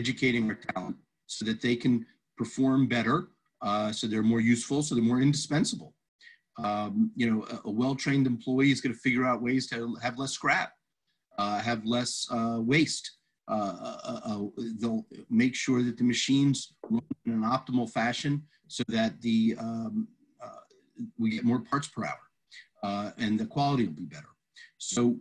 educating 0.00 0.44
our 0.50 0.58
talent 0.68 0.96
so 1.26 1.42
that 1.48 1.60
they 1.64 1.76
can 1.84 1.94
perform 2.40 2.80
better, 2.96 3.16
uh, 3.68 3.90
so 3.92 4.02
they're 4.06 4.30
more 4.34 4.44
useful, 4.54 4.82
so 4.82 4.90
they're 4.94 5.12
more 5.12 5.22
indispensable. 5.28 5.90
Um, 6.68 7.10
you 7.20 7.26
know, 7.30 7.40
a, 7.54 7.56
a 7.70 7.72
well-trained 7.82 8.26
employee 8.26 8.72
is 8.74 8.80
going 8.82 8.94
to 8.94 9.00
figure 9.06 9.24
out 9.28 9.46
ways 9.48 9.66
to 9.70 9.76
have 10.02 10.18
less 10.22 10.32
scrap, 10.38 10.70
uh, 11.42 11.58
have 11.68 11.80
less 11.84 12.12
uh, 12.30 12.58
waste. 12.72 13.06
uh, 13.48 13.98
uh, 14.04 14.20
uh, 14.24 14.38
they'll 14.80 15.06
make 15.28 15.54
sure 15.54 15.82
that 15.82 15.98
the 15.98 16.04
machines 16.04 16.74
run 16.88 17.02
in 17.26 17.32
an 17.32 17.42
optimal 17.42 17.90
fashion 17.90 18.42
so 18.68 18.82
that 18.88 19.20
the 19.20 19.54
um, 19.58 20.08
we 21.18 21.30
get 21.30 21.44
more 21.44 21.60
parts 21.60 21.88
per 21.88 22.04
hour 22.04 23.12
and 23.18 23.38
the 23.38 23.46
quality 23.46 23.84
will 23.86 23.94
be 23.94 24.04
better. 24.04 24.28
So 24.78 25.16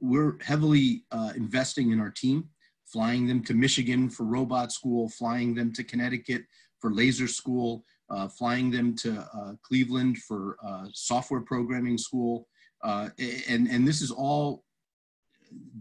we're 0.00 0.36
heavily 0.42 1.04
investing 1.36 1.90
in 1.92 2.00
our 2.00 2.10
team, 2.10 2.48
flying 2.94 3.26
them 3.26 3.42
to 3.42 3.54
Michigan 3.54 4.08
for 4.08 4.22
robot 4.22 4.70
school, 4.70 5.08
flying 5.08 5.52
them 5.52 5.72
to 5.72 5.82
Connecticut 5.82 6.42
for 6.80 6.92
laser 6.92 7.26
school, 7.26 7.84
uh, 8.08 8.28
flying 8.28 8.70
them 8.70 8.94
to 8.94 9.10
uh, 9.36 9.54
Cleveland 9.66 10.16
for 10.18 10.56
uh, 10.64 10.86
software 10.92 11.40
programming 11.40 11.98
school. 11.98 12.46
and, 12.84 13.66
and 13.68 13.88
this 13.88 14.00
is 14.00 14.12
all 14.12 14.62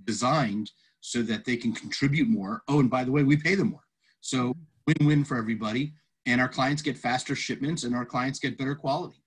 designed 0.06 0.72
so 1.02 1.22
that 1.22 1.46
they 1.46 1.56
can 1.56 1.72
contribute 1.72 2.28
more. 2.28 2.64
Oh, 2.68 2.80
and 2.80 2.90
by 2.90 3.04
the 3.04 3.12
way, 3.12 3.22
we 3.22 3.38
pay 3.38 3.54
them 3.54 3.70
more. 3.70 3.88
So 4.22 4.56
win-win 4.88 5.24
for 5.24 5.38
everybody. 5.38 5.94
And 6.26 6.42
our 6.42 6.50
clients 6.50 6.82
get 6.82 6.98
faster 6.98 7.36
shipments 7.36 7.84
and 7.84 7.94
our 7.94 8.06
clients 8.06 8.40
get 8.40 8.58
better 8.58 8.74
quality. 8.74 9.22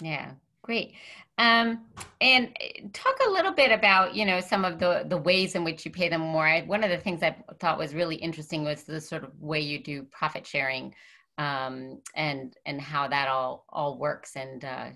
Yeah, 0.00 0.32
great. 0.62 0.94
Um, 1.38 1.86
and 2.20 2.50
eh, 2.60 2.82
talk 2.92 3.16
a 3.26 3.30
little 3.30 3.52
bit 3.52 3.72
about, 3.72 4.14
you 4.14 4.24
know, 4.24 4.40
some 4.40 4.64
of 4.64 4.78
the, 4.78 5.04
the 5.08 5.16
ways 5.16 5.54
in 5.54 5.64
which 5.64 5.84
you 5.84 5.90
pay 5.90 6.08
them 6.08 6.20
more. 6.20 6.46
I, 6.46 6.62
one 6.62 6.84
of 6.84 6.90
the 6.90 6.98
things 6.98 7.22
I 7.22 7.36
thought 7.58 7.78
was 7.78 7.94
really 7.94 8.16
interesting 8.16 8.64
was 8.64 8.84
the 8.84 9.00
sort 9.00 9.24
of 9.24 9.30
way 9.40 9.60
you 9.60 9.82
do 9.82 10.04
profit 10.04 10.46
sharing 10.46 10.94
um, 11.38 12.00
and, 12.14 12.54
and 12.66 12.80
how 12.80 13.08
that 13.08 13.28
all, 13.28 13.64
all 13.70 13.98
works 13.98 14.36
and 14.36 14.64
uh, 14.64 14.90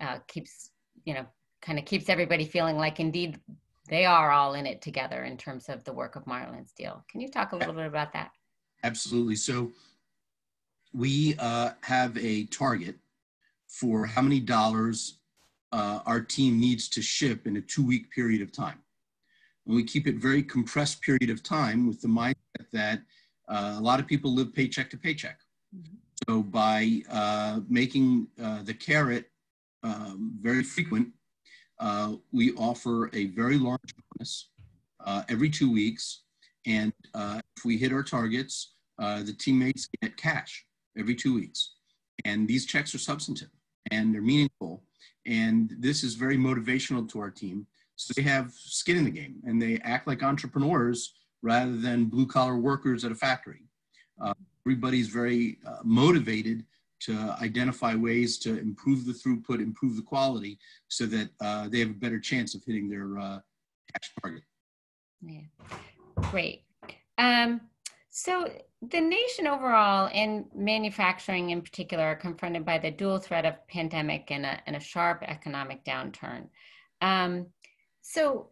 uh, 0.00 0.18
keeps, 0.28 0.70
you 1.04 1.14
know, 1.14 1.26
kind 1.60 1.78
of 1.78 1.84
keeps 1.84 2.08
everybody 2.08 2.44
feeling 2.44 2.76
like 2.76 2.98
indeed 2.98 3.38
they 3.88 4.04
are 4.04 4.30
all 4.30 4.54
in 4.54 4.66
it 4.66 4.80
together 4.80 5.24
in 5.24 5.36
terms 5.36 5.68
of 5.68 5.84
the 5.84 5.92
work 5.92 6.16
of 6.16 6.26
Marlin 6.26 6.66
Steel. 6.66 7.04
Can 7.10 7.20
you 7.20 7.28
talk 7.28 7.52
a 7.52 7.56
little 7.56 7.74
bit 7.74 7.86
about 7.86 8.12
that? 8.12 8.30
Absolutely. 8.84 9.36
So 9.36 9.70
we 10.92 11.34
uh, 11.38 11.70
have 11.82 12.16
a 12.16 12.44
target 12.46 12.96
for 13.72 14.04
how 14.04 14.20
many 14.20 14.38
dollars 14.38 15.18
uh, 15.72 16.00
our 16.04 16.20
team 16.20 16.60
needs 16.60 16.88
to 16.90 17.00
ship 17.00 17.46
in 17.46 17.56
a 17.56 17.60
two 17.60 17.84
week 17.84 18.10
period 18.10 18.42
of 18.42 18.52
time. 18.52 18.78
And 19.66 19.74
we 19.74 19.82
keep 19.82 20.06
it 20.06 20.16
very 20.16 20.42
compressed 20.42 21.00
period 21.00 21.30
of 21.30 21.42
time 21.42 21.88
with 21.88 22.00
the 22.02 22.08
mindset 22.08 22.66
that 22.72 23.00
uh, 23.48 23.76
a 23.78 23.80
lot 23.80 23.98
of 23.98 24.06
people 24.06 24.34
live 24.34 24.52
paycheck 24.52 24.90
to 24.90 24.98
paycheck. 24.98 25.38
Mm-hmm. 25.74 25.94
So 26.28 26.42
by 26.42 27.02
uh, 27.10 27.60
making 27.68 28.28
uh, 28.40 28.62
the 28.62 28.74
carrot 28.74 29.30
um, 29.82 30.38
very 30.40 30.62
frequent, 30.62 31.08
uh, 31.80 32.14
we 32.30 32.52
offer 32.52 33.10
a 33.14 33.26
very 33.28 33.56
large 33.56 33.94
bonus 34.10 34.50
uh, 35.04 35.22
every 35.28 35.48
two 35.48 35.72
weeks. 35.72 36.22
And 36.66 36.92
uh, 37.14 37.40
if 37.56 37.64
we 37.64 37.78
hit 37.78 37.92
our 37.92 38.04
targets, 38.04 38.74
uh, 38.98 39.22
the 39.22 39.32
teammates 39.32 39.88
get 40.00 40.16
cash 40.16 40.66
every 40.96 41.14
two 41.14 41.34
weeks. 41.34 41.72
And 42.24 42.46
these 42.46 42.66
checks 42.66 42.94
are 42.94 42.98
substantive 42.98 43.48
and 43.90 44.14
they're 44.14 44.22
meaningful. 44.22 44.84
And 45.26 45.74
this 45.78 46.02
is 46.04 46.14
very 46.14 46.36
motivational 46.36 47.08
to 47.10 47.20
our 47.20 47.30
team. 47.30 47.66
So 47.96 48.12
they 48.16 48.22
have 48.22 48.52
skin 48.52 48.96
in 48.96 49.04
the 49.04 49.10
game 49.10 49.36
and 49.44 49.60
they 49.60 49.78
act 49.84 50.06
like 50.06 50.22
entrepreneurs 50.22 51.14
rather 51.42 51.76
than 51.76 52.06
blue 52.06 52.26
collar 52.26 52.56
workers 52.56 53.04
at 53.04 53.12
a 53.12 53.14
factory. 53.14 53.62
Uh, 54.20 54.34
everybody's 54.64 55.08
very 55.08 55.58
uh, 55.66 55.78
motivated 55.84 56.64
to 57.00 57.34
identify 57.40 57.94
ways 57.94 58.38
to 58.38 58.58
improve 58.58 59.04
the 59.04 59.12
throughput, 59.12 59.60
improve 59.60 59.96
the 59.96 60.02
quality, 60.02 60.58
so 60.88 61.04
that 61.06 61.30
uh, 61.40 61.68
they 61.68 61.80
have 61.80 61.90
a 61.90 61.94
better 61.94 62.20
chance 62.20 62.54
of 62.54 62.62
hitting 62.64 62.88
their 62.88 63.18
uh, 63.18 63.40
cash 63.92 64.12
target. 64.22 64.42
Yeah, 65.20 65.40
great. 66.30 66.62
Um, 67.18 67.60
so 68.14 68.46
the 68.82 69.00
nation 69.00 69.46
overall 69.46 70.10
and 70.12 70.44
manufacturing 70.54 71.48
in 71.48 71.62
particular 71.62 72.04
are 72.04 72.16
confronted 72.16 72.62
by 72.62 72.76
the 72.76 72.90
dual 72.90 73.18
threat 73.18 73.46
of 73.46 73.66
pandemic 73.68 74.30
and 74.30 74.44
a, 74.44 74.60
and 74.66 74.76
a 74.76 74.80
sharp 74.80 75.22
economic 75.22 75.82
downturn. 75.82 76.48
Um, 77.00 77.46
so 78.02 78.50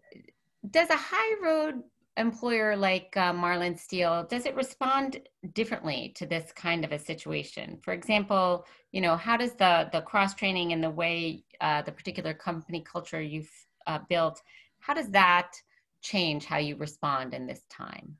does 0.70 0.88
a 0.88 0.96
high 0.96 1.34
road 1.42 1.82
employer 2.16 2.74
like 2.74 3.14
uh, 3.18 3.34
Marlin 3.34 3.76
Steel, 3.76 4.26
does 4.30 4.46
it 4.46 4.56
respond 4.56 5.20
differently 5.52 6.14
to 6.16 6.24
this 6.24 6.52
kind 6.52 6.82
of 6.82 6.92
a 6.92 6.98
situation? 6.98 7.78
For 7.84 7.92
example, 7.92 8.64
you 8.92 9.02
know, 9.02 9.14
how 9.14 9.36
does 9.36 9.52
the, 9.52 9.90
the 9.92 10.00
cross 10.00 10.34
training 10.34 10.72
and 10.72 10.82
the 10.82 10.88
way 10.88 11.44
uh, 11.60 11.82
the 11.82 11.92
particular 11.92 12.32
company 12.32 12.80
culture 12.80 13.20
you've 13.20 13.52
uh, 13.86 13.98
built, 14.08 14.40
how 14.78 14.94
does 14.94 15.10
that 15.10 15.52
change 16.00 16.46
how 16.46 16.56
you 16.56 16.76
respond 16.76 17.34
in 17.34 17.46
this 17.46 17.60
time? 17.68 18.16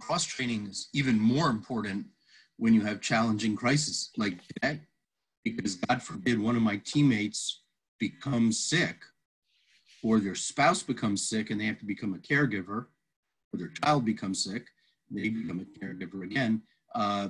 Cross 0.00 0.24
training 0.24 0.66
is 0.66 0.88
even 0.92 1.18
more 1.18 1.48
important 1.50 2.06
when 2.56 2.74
you 2.74 2.82
have 2.82 3.00
challenging 3.00 3.56
crises 3.56 4.10
like 4.16 4.40
today, 4.48 4.80
because 5.44 5.76
God 5.76 6.02
forbid 6.02 6.38
one 6.38 6.56
of 6.56 6.62
my 6.62 6.80
teammates 6.84 7.62
becomes 7.98 8.58
sick 8.58 8.96
or 10.02 10.20
their 10.20 10.34
spouse 10.34 10.82
becomes 10.82 11.28
sick 11.28 11.50
and 11.50 11.60
they 11.60 11.66
have 11.66 11.78
to 11.78 11.84
become 11.84 12.14
a 12.14 12.18
caregiver 12.18 12.86
or 13.52 13.58
their 13.58 13.68
child 13.68 14.04
becomes 14.04 14.44
sick, 14.44 14.66
they 15.10 15.28
become 15.28 15.60
a 15.60 15.78
caregiver 15.78 16.24
again. 16.24 16.62
Uh, 16.94 17.28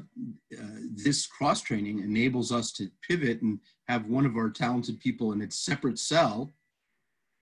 uh, 0.57 0.65
this 0.95 1.27
cross 1.27 1.61
training 1.61 2.01
enables 2.01 2.53
us 2.53 2.73
to 2.73 2.89
pivot 3.07 3.43
and 3.43 3.59
have 3.89 4.07
one 4.07 4.25
of 4.25 4.37
our 4.37 4.51
talented 4.51 5.01
people 5.01 5.33
in 5.33 5.41
its 5.41 5.59
separate 5.59 5.99
cell 5.99 6.53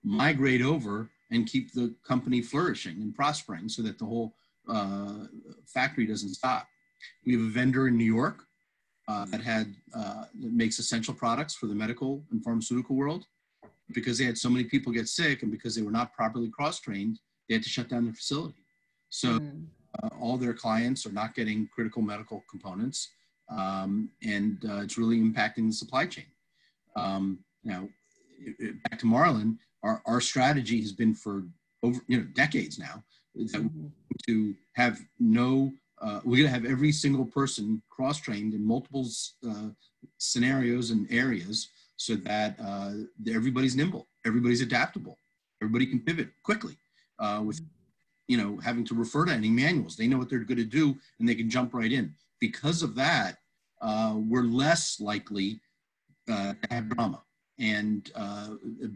migrate 0.03 0.61
over 0.61 1.09
and 1.31 1.47
keep 1.47 1.73
the 1.73 1.93
company 2.07 2.41
flourishing 2.41 3.01
and 3.01 3.15
prospering 3.15 3.67
so 3.67 3.81
that 3.81 3.97
the 3.99 4.05
whole 4.05 4.35
uh, 4.67 5.27
factory 5.67 6.05
doesn't 6.05 6.33
stop. 6.33 6.67
We 7.25 7.33
have 7.33 7.41
a 7.41 7.49
vendor 7.49 7.87
in 7.87 7.97
New 7.97 8.05
York 8.13 8.43
uh, 9.07 9.25
that 9.25 9.41
had 9.41 9.75
uh, 9.95 10.25
that 10.41 10.51
makes 10.51 10.79
essential 10.79 11.13
products 11.13 11.55
for 11.55 11.67
the 11.67 11.75
medical 11.75 12.23
and 12.31 12.43
pharmaceutical 12.43 12.95
world. 12.95 13.25
Because 13.93 14.17
they 14.17 14.25
had 14.25 14.37
so 14.37 14.49
many 14.49 14.63
people 14.63 14.91
get 14.91 15.07
sick 15.07 15.43
and 15.43 15.51
because 15.51 15.75
they 15.75 15.83
were 15.83 15.91
not 15.91 16.11
properly 16.13 16.49
cross 16.49 16.79
trained, 16.79 17.19
they 17.47 17.53
had 17.53 17.63
to 17.63 17.69
shut 17.69 17.87
down 17.87 18.05
their 18.05 18.15
facility. 18.15 18.65
So 19.09 19.37
mm. 19.37 19.65
uh, 20.01 20.09
all 20.19 20.37
their 20.37 20.55
clients 20.55 21.05
are 21.05 21.11
not 21.11 21.35
getting 21.35 21.69
critical 21.71 22.01
medical 22.01 22.43
components, 22.49 23.11
um, 23.55 24.09
and 24.23 24.57
uh, 24.67 24.81
it's 24.81 24.97
really 24.97 25.19
impacting 25.19 25.67
the 25.67 25.73
supply 25.73 26.07
chain. 26.07 26.25
Um, 26.95 27.39
now, 27.63 27.87
it, 28.39 28.55
it, 28.57 28.83
back 28.83 28.97
to 28.99 29.05
Marlin, 29.05 29.59
our, 29.83 30.01
our 30.07 30.19
strategy 30.19 30.81
has 30.81 30.91
been 30.91 31.13
for 31.13 31.43
over 31.83 32.01
you 32.07 32.17
know 32.17 32.23
decades 32.33 32.79
now 32.79 32.85
mm-hmm. 32.95 32.99
To 34.27 34.55
have 34.73 34.99
no 35.19 35.71
uh, 36.01 36.19
we're 36.25 36.35
going 36.35 36.43
to 36.43 36.49
have 36.49 36.65
every 36.65 36.91
single 36.91 37.25
person 37.25 37.81
cross 37.89 38.19
trained 38.19 38.53
in 38.53 38.65
multiple 38.65 39.07
uh, 39.49 39.69
scenarios 40.17 40.91
and 40.91 41.07
areas 41.09 41.69
so 41.95 42.15
that 42.15 42.57
uh, 42.59 42.91
everybody's 43.33 43.77
nimble, 43.77 44.05
everybody's 44.25 44.61
adaptable, 44.61 45.17
everybody 45.61 45.85
can 45.85 46.01
pivot 46.01 46.27
quickly 46.43 46.77
uh, 47.19 47.41
with 47.43 47.57
mm-hmm 47.61 47.75
you 48.27 48.37
know, 48.37 48.57
having 48.63 48.83
to 48.85 48.95
refer 48.95 49.25
to 49.25 49.31
any 49.31 49.49
manuals. 49.49 49.95
They 49.95 50.07
know 50.07 50.17
what 50.17 50.29
they're 50.29 50.39
going 50.39 50.57
to 50.57 50.63
do 50.63 50.97
and 51.19 51.27
they 51.27 51.35
can 51.35 51.49
jump 51.49 51.73
right 51.73 51.91
in. 51.91 52.13
Because 52.39 52.83
of 52.83 52.95
that, 52.95 53.37
uh, 53.81 54.15
we're 54.17 54.43
less 54.43 54.99
likely 54.99 55.59
uh, 56.29 56.53
to 56.53 56.73
have 56.73 56.89
drama. 56.89 57.21
And 57.59 58.11
uh, 58.15 58.49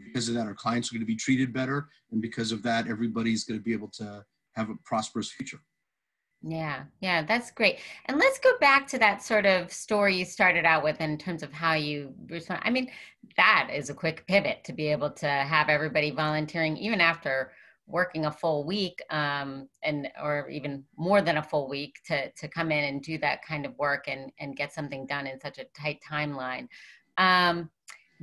because 0.04 0.28
of 0.28 0.34
that, 0.34 0.46
our 0.46 0.54
clients 0.54 0.90
are 0.90 0.94
going 0.94 1.00
to 1.00 1.06
be 1.06 1.16
treated 1.16 1.52
better. 1.52 1.88
And 2.12 2.20
because 2.20 2.52
of 2.52 2.62
that, 2.64 2.88
everybody's 2.88 3.44
going 3.44 3.58
to 3.58 3.64
be 3.64 3.72
able 3.72 3.88
to 3.92 4.24
have 4.54 4.70
a 4.70 4.74
prosperous 4.84 5.30
future. 5.30 5.60
Yeah, 6.42 6.84
yeah, 7.00 7.22
that's 7.22 7.50
great. 7.50 7.80
And 8.06 8.18
let's 8.18 8.38
go 8.38 8.56
back 8.60 8.86
to 8.88 8.98
that 8.98 9.22
sort 9.22 9.44
of 9.44 9.70
story 9.70 10.16
you 10.16 10.24
started 10.24 10.64
out 10.64 10.82
with 10.82 11.00
in 11.00 11.18
terms 11.18 11.42
of 11.42 11.52
how 11.52 11.74
you 11.74 12.14
respond. 12.28 12.62
I 12.64 12.70
mean, 12.70 12.90
that 13.36 13.68
is 13.72 13.90
a 13.90 13.94
quick 13.94 14.26
pivot 14.26 14.64
to 14.64 14.72
be 14.72 14.86
able 14.86 15.10
to 15.10 15.28
have 15.28 15.68
everybody 15.68 16.10
volunteering 16.10 16.78
even 16.78 17.00
after 17.00 17.52
working 17.86 18.26
a 18.26 18.32
full 18.32 18.64
week 18.64 19.02
um, 19.10 19.68
and 19.82 20.08
or 20.22 20.48
even 20.48 20.84
more 20.96 21.20
than 21.20 21.38
a 21.38 21.42
full 21.42 21.68
week 21.68 21.96
to 22.06 22.30
to 22.32 22.48
come 22.48 22.70
in 22.70 22.84
and 22.84 23.02
do 23.02 23.18
that 23.18 23.44
kind 23.44 23.66
of 23.66 23.76
work 23.78 24.04
and 24.06 24.30
and 24.38 24.56
get 24.56 24.72
something 24.72 25.06
done 25.06 25.26
in 25.26 25.40
such 25.40 25.58
a 25.58 25.64
tight 25.78 25.98
timeline 26.08 26.68
um, 27.18 27.68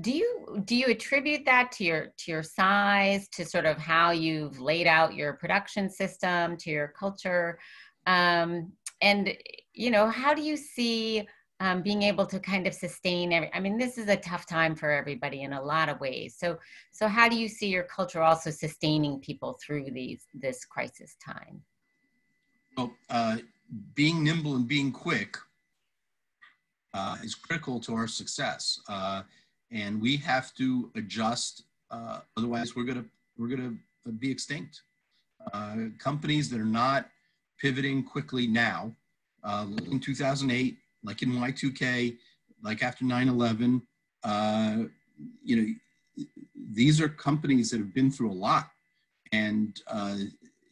do 0.02 0.12
you 0.12 0.62
do 0.66 0.76
you 0.76 0.88
attribute 0.88 1.46
that 1.46 1.72
to 1.74 1.84
your 1.84 2.14
to 2.18 2.32
your 2.32 2.44
size 2.44 3.28
to 3.30 3.44
sort 3.44 3.66
of 3.66 3.78
how 3.78 4.12
you've 4.12 4.60
laid 4.60 4.86
out 4.86 5.16
your 5.16 5.34
production 5.34 5.90
system 5.90 6.56
to 6.58 6.70
your 6.70 6.90
culture? 6.90 7.58
Um, 8.06 8.72
and 9.02 9.36
you 9.74 9.90
know 9.90 10.10
how 10.10 10.34
do 10.34 10.42
you 10.42 10.56
see 10.56 11.28
um, 11.60 11.82
being 11.82 12.04
able 12.04 12.26
to 12.28 12.40
kind 12.40 12.68
of 12.68 12.74
sustain 12.74 13.34
every 13.34 13.52
i 13.54 13.60
mean 13.60 13.80
this 13.80 13.98
is 13.98 14.08
a 14.10 14.16
tough 14.16 14.46
time 14.46 14.76
for 14.76 14.92
everybody 14.92 15.42
in 15.42 15.54
a 15.54 15.62
lot 15.62 15.90
of 15.90 16.00
ways. 16.00 16.36
So 16.38 16.58
so 16.92 17.08
how 17.08 17.28
do 17.28 17.36
you 17.36 17.48
see 17.48 17.68
your 17.68 17.84
culture 17.84 18.22
also 18.22 18.52
sustaining 18.52 19.20
people 19.20 19.58
through 19.66 19.86
these 19.92 20.26
this 20.34 20.64
crisis 20.66 21.16
time? 21.26 21.62
Well 22.78 22.92
uh, 23.10 23.38
being 23.96 24.24
nimble 24.24 24.56
and 24.56 24.68
being 24.68 24.92
quick 24.92 25.38
uh, 26.94 27.18
is 27.24 27.34
critical 27.34 27.80
to 27.82 27.96
our 27.96 28.08
success. 28.08 28.80
Uh, 28.88 29.24
and 29.72 30.02
we 30.02 30.18
have 30.18 30.54
to 30.56 30.92
adjust 30.96 31.64
uh, 31.92 32.20
otherwise 32.36 32.76
we're 32.76 32.84
gonna 32.84 33.06
we're 33.38 33.48
gonna 33.48 33.74
be 34.20 34.32
extinct. 34.32 34.82
Uh, 35.54 35.76
companies 35.98 36.50
that 36.50 36.60
are 36.60 36.66
not 36.66 37.10
pivoting 37.60 38.04
quickly 38.04 38.48
now, 38.48 38.94
uh, 39.44 39.66
in 39.90 40.00
2008, 40.00 40.78
like 41.04 41.22
in 41.22 41.32
Y2K, 41.32 42.18
like 42.64 42.84
after 42.84 43.06
9/11, 43.06 43.82
uh, 44.24 44.84
you 45.44 45.56
know, 45.56 46.26
these 46.74 47.00
are 47.00 47.08
companies 47.08 47.70
that 47.70 47.78
have 47.78 47.94
been 47.94 48.12
through 48.12 48.32
a 48.32 48.34
lot, 48.34 48.70
and 49.32 49.82
uh, 49.88 50.18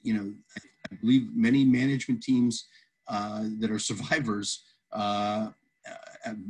you 0.03 0.13
know, 0.13 0.33
I, 0.57 0.61
I, 0.91 0.95
believe 0.95 1.29
many 1.35 1.63
management 1.63 2.21
teams 2.21 2.67
uh, 3.07 3.45
that 3.59 3.71
are 3.71 3.79
survivors 3.79 4.63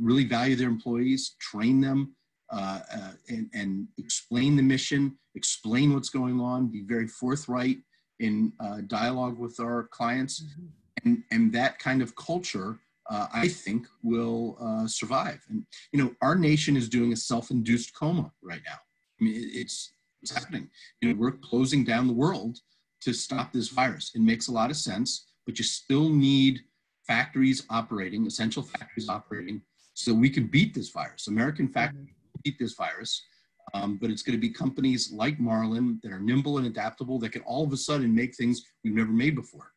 really 0.00 0.24
value 0.24 0.56
their 0.56 0.68
employees, 0.68 1.36
train 1.38 1.80
them, 1.80 2.15
uh, 2.50 2.80
uh, 2.94 3.10
and, 3.28 3.50
and, 3.54 3.88
explain 3.98 4.54
the 4.54 4.62
mission, 4.62 5.16
explain 5.34 5.92
what's 5.92 6.10
going 6.10 6.40
on, 6.40 6.68
be 6.68 6.82
very 6.82 7.08
forthright 7.08 7.78
in 8.20 8.52
uh, 8.60 8.82
dialogue 8.86 9.36
with 9.36 9.58
our 9.58 9.88
clients. 9.90 10.42
Mm-hmm. 10.42 10.66
And, 11.04 11.22
and 11.32 11.52
that 11.52 11.78
kind 11.78 12.02
of 12.02 12.14
culture, 12.14 12.78
uh, 13.10 13.26
I 13.32 13.48
think, 13.48 13.86
will 14.02 14.56
uh, 14.60 14.86
survive. 14.86 15.40
And, 15.48 15.64
you 15.92 16.02
know, 16.02 16.14
our 16.22 16.36
nation 16.36 16.76
is 16.76 16.88
doing 16.88 17.12
a 17.12 17.16
self 17.16 17.50
induced 17.50 17.94
coma 17.94 18.32
right 18.42 18.62
now. 18.64 18.78
I 19.20 19.24
mean, 19.24 19.50
it's, 19.52 19.92
it's 20.22 20.32
happening. 20.32 20.68
You 21.00 21.08
know, 21.08 21.18
we're 21.18 21.32
closing 21.32 21.84
down 21.84 22.06
the 22.06 22.12
world 22.12 22.58
to 23.02 23.12
stop 23.12 23.52
this 23.52 23.68
virus. 23.68 24.12
It 24.14 24.20
makes 24.20 24.48
a 24.48 24.52
lot 24.52 24.70
of 24.70 24.76
sense, 24.76 25.26
but 25.46 25.58
you 25.58 25.64
still 25.64 26.08
need 26.08 26.60
factories 27.06 27.64
operating, 27.70 28.26
essential 28.26 28.62
factories 28.62 29.08
operating, 29.08 29.62
so 29.94 30.12
we 30.12 30.30
can 30.30 30.46
beat 30.46 30.74
this 30.74 30.90
virus. 30.90 31.26
American 31.26 31.68
factories 31.68 32.04
mm-hmm 32.04 32.15
beat 32.46 32.58
this 32.58 32.74
virus. 32.74 33.26
Um, 33.74 33.98
but 34.00 34.10
it's 34.10 34.22
going 34.22 34.38
to 34.38 34.40
be 34.40 34.50
companies 34.50 35.10
like 35.12 35.40
Marlin 35.40 35.98
that 36.02 36.12
are 36.12 36.20
nimble 36.20 36.58
and 36.58 36.66
adaptable 36.68 37.18
that 37.18 37.32
can 37.32 37.42
all 37.42 37.64
of 37.64 37.72
a 37.72 37.76
sudden 37.76 38.14
make 38.14 38.34
things 38.36 38.64
we've 38.84 38.94
never 38.94 39.10
made 39.10 39.34
before. 39.34 39.72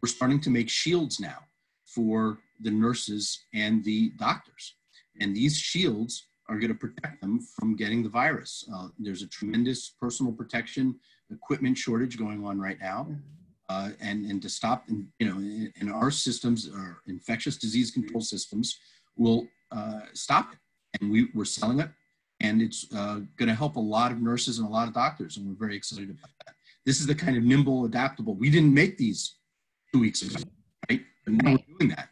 We're 0.00 0.08
starting 0.08 0.40
to 0.40 0.50
make 0.50 0.70
shields 0.70 1.20
now 1.20 1.40
for 1.84 2.38
the 2.60 2.70
nurses 2.70 3.44
and 3.52 3.84
the 3.84 4.12
doctors. 4.18 4.76
And 5.20 5.36
these 5.36 5.56
shields 5.58 6.28
are 6.48 6.58
going 6.58 6.72
to 6.72 6.78
protect 6.86 7.20
them 7.20 7.40
from 7.40 7.76
getting 7.76 8.02
the 8.02 8.08
virus. 8.08 8.66
Uh, 8.74 8.88
there's 8.98 9.22
a 9.22 9.28
tremendous 9.28 9.94
personal 10.00 10.32
protection 10.32 10.98
equipment 11.30 11.76
shortage 11.76 12.16
going 12.16 12.42
on 12.44 12.58
right 12.58 12.80
now. 12.80 13.06
Mm-hmm. 13.10 13.20
Uh, 13.70 13.90
and, 14.00 14.24
and 14.24 14.40
to 14.40 14.48
stop, 14.48 14.84
and, 14.88 15.06
you 15.18 15.26
know, 15.28 15.36
and 15.78 15.92
our 15.92 16.10
systems, 16.10 16.70
our 16.74 17.02
infectious 17.06 17.58
disease 17.58 17.90
control 17.90 18.22
systems 18.22 18.78
will 19.14 19.46
uh, 19.72 20.00
stop 20.14 20.54
it 20.54 20.58
and 21.00 21.10
we, 21.10 21.28
we're 21.34 21.44
selling 21.44 21.80
it. 21.80 21.90
And 22.40 22.62
it's 22.62 22.86
uh, 22.94 23.20
going 23.36 23.48
to 23.48 23.54
help 23.54 23.76
a 23.76 23.80
lot 23.80 24.12
of 24.12 24.22
nurses 24.22 24.58
and 24.58 24.68
a 24.68 24.70
lot 24.70 24.86
of 24.86 24.94
doctors, 24.94 25.36
and 25.36 25.46
we're 25.46 25.66
very 25.66 25.76
excited 25.76 26.08
about 26.08 26.30
that. 26.46 26.54
This 26.86 27.00
is 27.00 27.06
the 27.06 27.14
kind 27.14 27.36
of 27.36 27.42
nimble, 27.42 27.84
adaptable. 27.84 28.34
We 28.34 28.48
didn't 28.48 28.72
make 28.72 28.96
these 28.96 29.36
two 29.92 30.00
weeks 30.00 30.22
ago, 30.22 30.42
right? 30.88 31.02
But 31.24 31.34
now 31.34 31.50
we're 31.50 31.78
doing 31.78 31.90
that. 31.90 32.10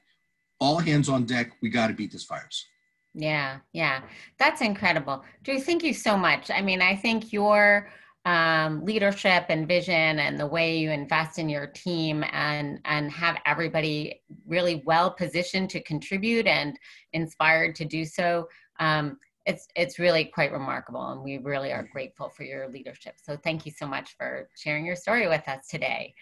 All 0.59 0.78
hands 0.78 1.09
on 1.09 1.26
deck. 1.26 1.52
We 1.62 1.68
got 1.68 1.88
to 1.88 1.95
beat 1.95 2.11
this 2.11 2.25
virus. 2.25 2.66
Yeah, 3.14 3.59
yeah, 3.73 4.02
that's 4.38 4.61
incredible. 4.61 5.25
Drew, 5.42 5.61
thank 5.61 5.83
you 5.83 5.95
so 5.95 6.16
much. 6.16 6.50
I 6.50 6.61
mean, 6.61 6.83
I 6.83 6.95
think 6.97 7.33
your 7.33 7.88
um, 8.26 8.85
leadership 8.85 9.47
and 9.49 9.68
vision 9.68 10.18
and 10.18 10.38
the 10.38 10.47
way 10.47 10.76
you 10.78 10.90
invest 10.90 11.38
in 11.38 11.49
your 11.49 11.68
team 11.68 12.25
and 12.33 12.80
and 12.85 13.11
have 13.12 13.38
everybody 13.47 14.21
really 14.47 14.83
well 14.85 15.12
positioned 15.12 15.71
to 15.71 15.83
contribute 15.85 16.49
and 16.49 16.76
inspired 17.12 17.76
to 17.76 17.85
do 17.85 18.04
so 18.04 18.49
um, 18.80 19.18
it's 19.45 19.68
it's 19.76 19.99
really 19.99 20.25
quite 20.25 20.52
remarkable 20.52 21.12
and 21.12 21.23
we 21.23 21.38
really 21.38 21.73
are 21.73 21.88
grateful 21.92 22.28
for 22.28 22.42
your 22.42 22.68
leadership 22.68 23.14
so 23.23 23.37
thank 23.37 23.64
you 23.64 23.73
so 23.73 23.87
much 23.87 24.16
for 24.16 24.49
sharing 24.56 24.85
your 24.85 24.97
story 24.97 25.28
with 25.28 25.47
us 25.49 25.68
today 25.68 26.14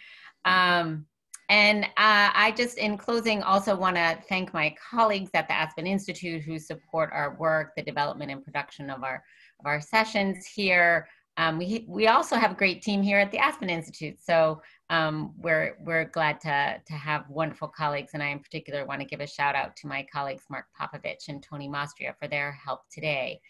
um, 0.45 1.07
and 1.51 1.85
uh, 1.85 1.89
I 1.97 2.55
just, 2.57 2.79
in 2.79 2.97
closing, 2.97 3.43
also 3.43 3.77
want 3.77 3.97
to 3.97 4.19
thank 4.29 4.55
my 4.55 4.75
colleagues 4.91 5.31
at 5.35 5.47
the 5.47 5.55
Aspen 5.55 5.87
Institute 5.87 6.43
who 6.43 6.59
support 6.59 7.11
our 7.13 7.37
work, 7.37 7.73
the 7.77 7.83
development 7.83 8.31
and 8.31 8.43
production 8.43 8.89
of 8.89 9.03
our 9.03 9.23
of 9.61 9.67
our 9.67 9.81
sessions 9.81 10.47
here. 10.47 11.07
Um, 11.37 11.59
we, 11.59 11.85
we 11.89 12.07
also 12.07 12.37
have 12.37 12.53
a 12.53 12.55
great 12.55 12.83
team 12.83 13.03
here 13.03 13.19
at 13.19 13.31
the 13.31 13.39
Aspen 13.39 13.69
Institute. 13.69 14.23
So 14.23 14.63
um, 14.91 15.33
we're, 15.39 15.77
we're 15.81 16.05
glad 16.05 16.41
to, 16.43 16.81
to 16.87 16.93
have 16.93 17.29
wonderful 17.29 17.69
colleagues. 17.69 18.11
And 18.15 18.23
I 18.23 18.29
in 18.29 18.39
particular 18.39 18.85
want 18.85 19.01
to 19.01 19.07
give 19.07 19.21
a 19.21 19.27
shout 19.27 19.55
out 19.55 19.77
to 19.77 19.87
my 19.87 20.07
colleagues, 20.13 20.45
Mark 20.49 20.67
Popovich 20.79 21.29
and 21.29 21.43
Tony 21.43 21.69
Mastria 21.69 22.15
for 22.21 22.29
their 22.29 22.53
help 22.53 22.83
today. 22.91 23.41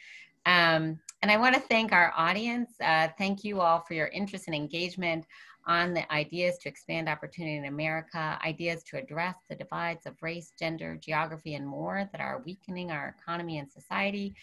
Um, 0.46 0.98
and 1.22 1.30
I 1.30 1.36
want 1.36 1.54
to 1.54 1.60
thank 1.60 1.92
our 1.92 2.12
audience. 2.16 2.70
Uh, 2.82 3.08
thank 3.18 3.44
you 3.44 3.60
all 3.60 3.80
for 3.80 3.94
your 3.94 4.08
interest 4.08 4.44
and 4.46 4.54
engagement 4.54 5.26
on 5.66 5.94
the 5.94 6.10
ideas 6.12 6.58
to 6.58 6.68
expand 6.68 7.08
opportunity 7.08 7.56
in 7.56 7.64
America, 7.64 8.38
ideas 8.44 8.82
to 8.84 8.98
address 8.98 9.36
the 9.48 9.56
divides 9.56 10.04
of 10.04 10.22
race, 10.22 10.52
gender, 10.58 10.96
geography, 10.96 11.54
and 11.54 11.66
more 11.66 12.08
that 12.12 12.20
are 12.20 12.42
weakening 12.44 12.90
our 12.90 13.16
economy 13.18 13.58
and 13.58 13.70
society, 13.70 14.34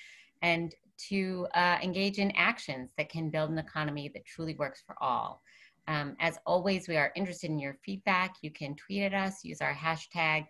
and 0.42 0.74
to 1.10 1.48
uh, 1.56 1.78
engage 1.82 2.20
in 2.20 2.32
actions 2.32 2.90
that 2.98 3.10
can 3.10 3.30
build 3.30 3.50
an 3.50 3.58
economy 3.58 4.12
that 4.14 4.26
truly 4.26 4.56
works 4.56 4.84
for 4.86 4.96
all. 5.02 5.42
Um, 5.88 6.16
as 6.20 6.38
always, 6.46 6.88
we 6.88 6.98
are 6.98 7.12
interested 7.16 7.50
in 7.50 7.60
your 7.60 7.78
feedback. 7.84 8.36
You 8.42 8.52
can 8.52 8.76
tweet 8.76 9.04
at 9.04 9.14
us, 9.14 9.44
use 9.44 9.62
our 9.62 9.74
hashtag 9.74 10.46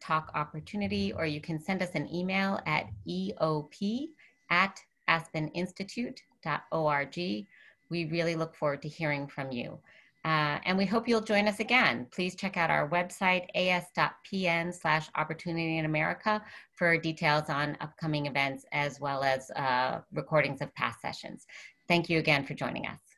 talk 0.00 0.30
opportunity, 0.34 1.12
or 1.12 1.26
you 1.26 1.40
can 1.40 1.60
send 1.60 1.82
us 1.82 1.90
an 1.94 2.12
email 2.12 2.58
at 2.66 2.86
eop 3.06 4.08
at 4.50 4.80
aspeninstitute.org. 5.08 7.46
We 7.90 8.04
really 8.04 8.36
look 8.36 8.54
forward 8.54 8.82
to 8.82 8.88
hearing 8.88 9.26
from 9.26 9.52
you. 9.52 9.78
Uh, 10.24 10.58
and 10.66 10.76
we 10.76 10.84
hope 10.84 11.08
you'll 11.08 11.20
join 11.20 11.48
us 11.48 11.60
again. 11.60 12.06
Please 12.12 12.34
check 12.34 12.56
out 12.56 12.70
our 12.70 12.88
website, 12.90 13.46
as.pn 13.54 14.74
slash 14.74 15.08
opportunity 15.14 15.78
in 15.78 15.86
America 15.86 16.42
for 16.72 16.98
details 16.98 17.48
on 17.48 17.76
upcoming 17.80 18.26
events 18.26 18.64
as 18.72 19.00
well 19.00 19.22
as 19.22 19.50
uh, 19.52 20.00
recordings 20.12 20.60
of 20.60 20.74
past 20.74 21.00
sessions. 21.00 21.46
Thank 21.88 22.10
you 22.10 22.18
again 22.18 22.44
for 22.44 22.54
joining 22.54 22.86
us. 22.86 23.09